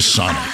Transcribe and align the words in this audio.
Sound 0.00 0.49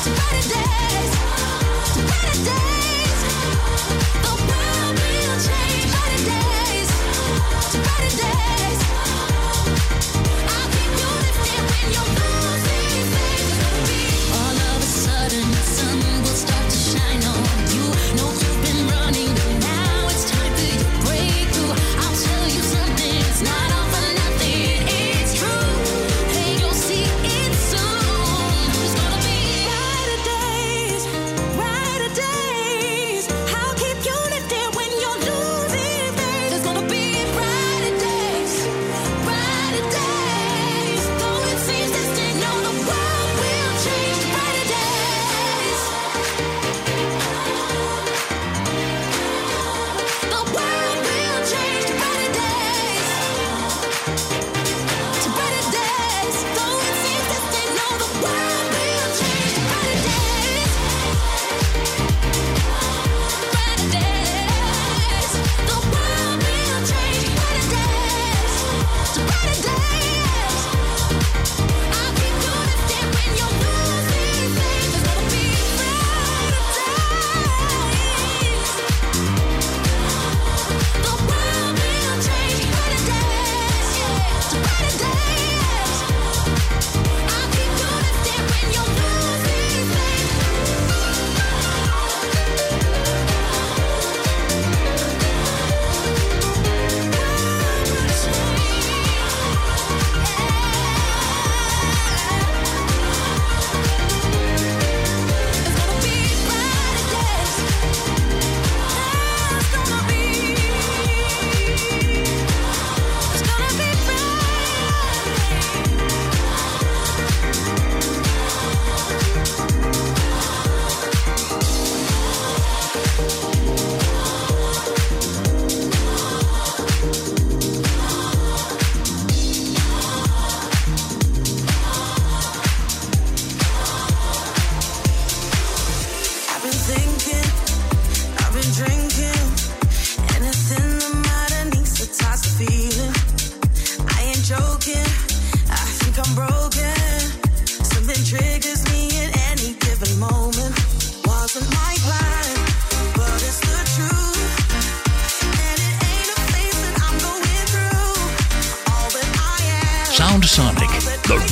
Somebody 0.00 0.48
there 0.48 0.87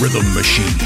rhythm 0.07 0.35
machine. 0.35 0.86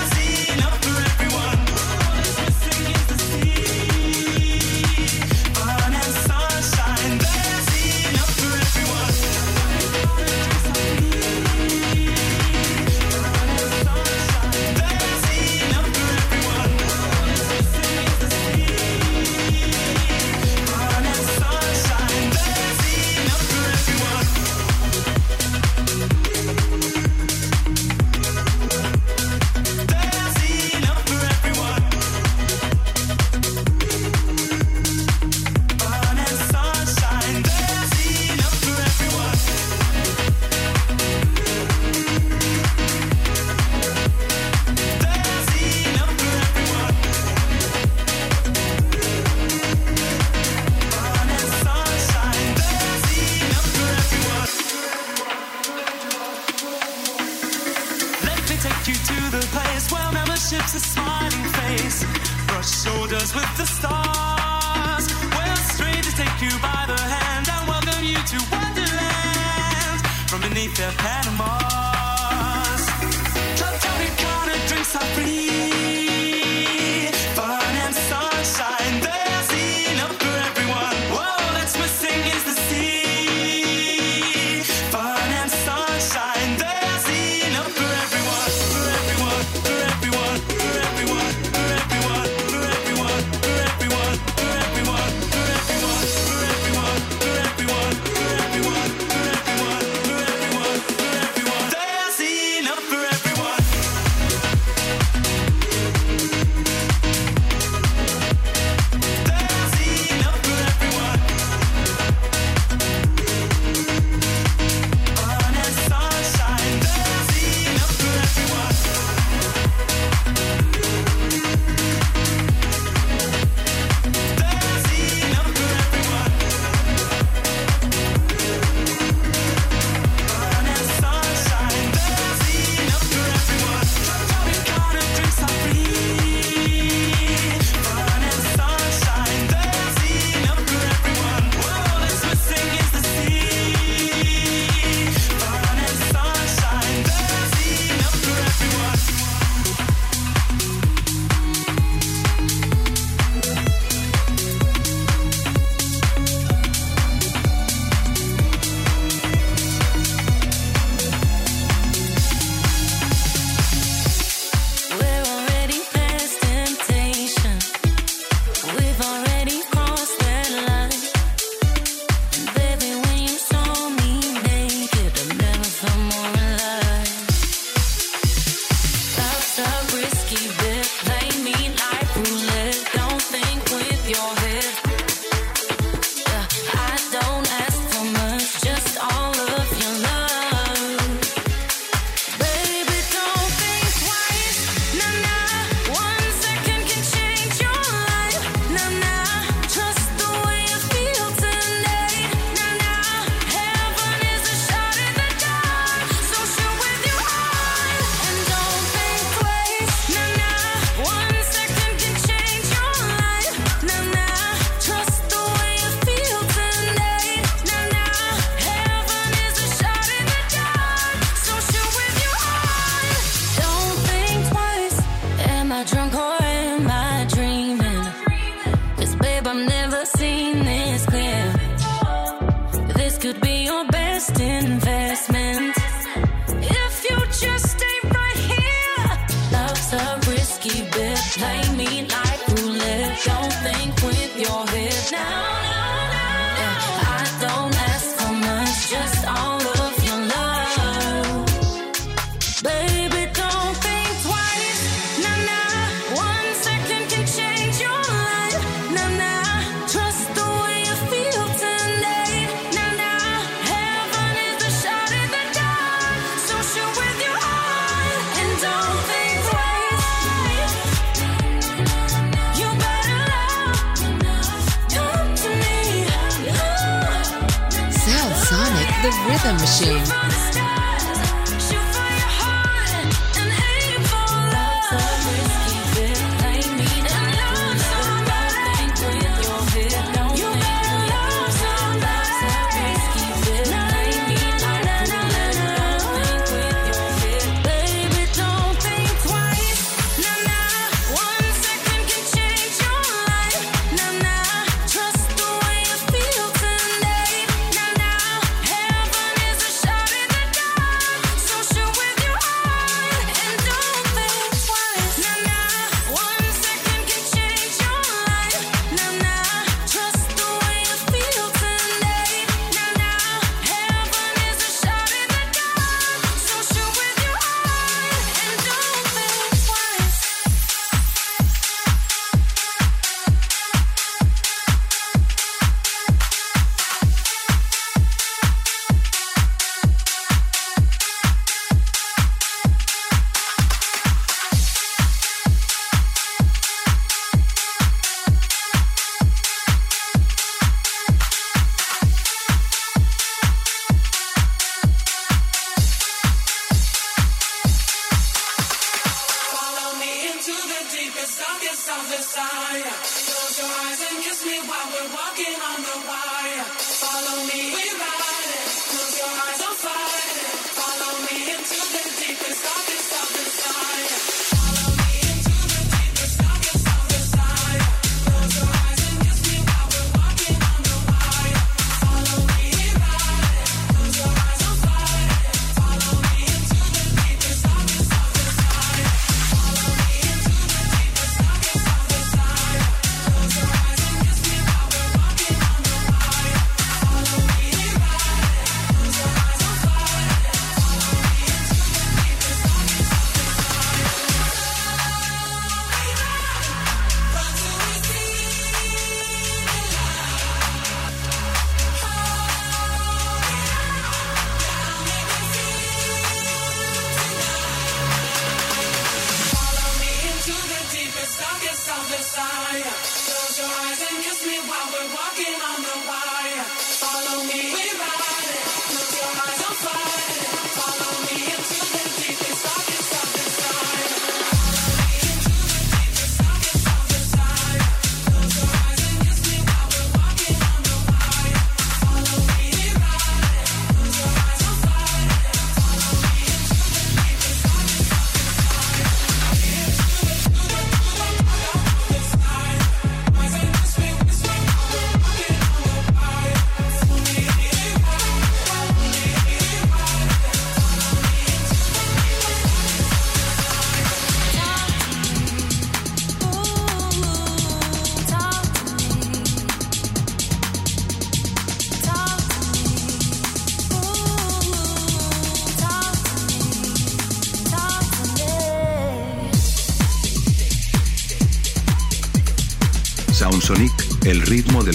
Beijing. 279.81 280.20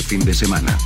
Fin 0.06 0.24
de 0.24 0.32
semana. 0.32 0.86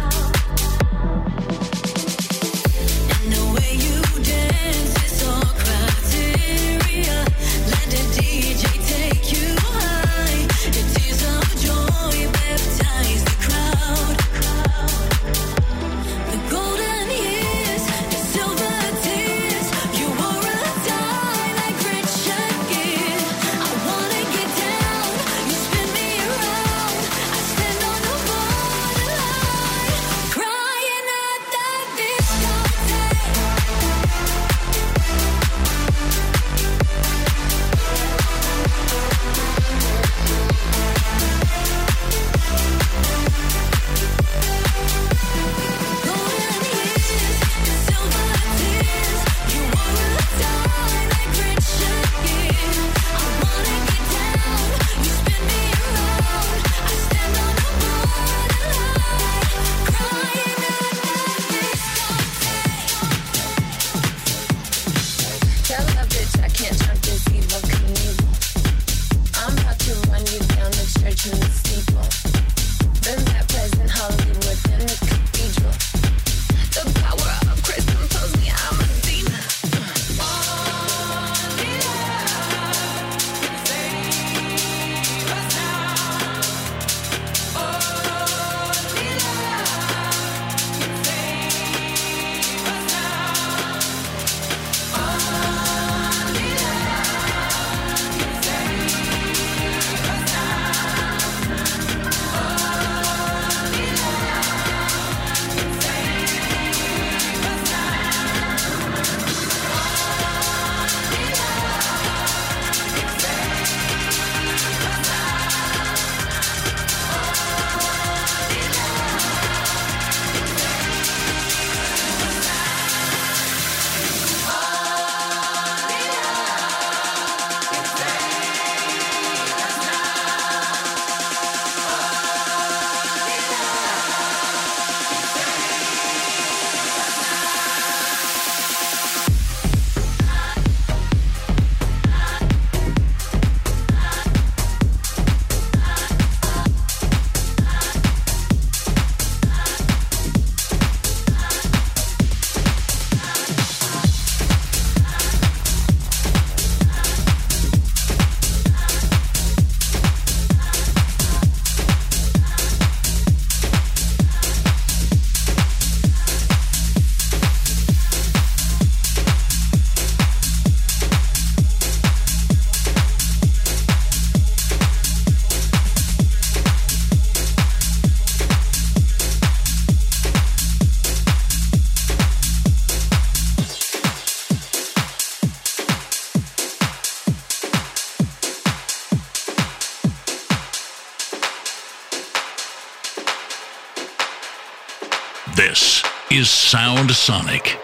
Is 196.41 196.49
Sound 196.49 197.11
Sonic. 197.11 197.80